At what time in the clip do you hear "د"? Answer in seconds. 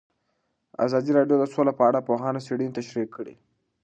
1.39-1.45, 2.01-2.05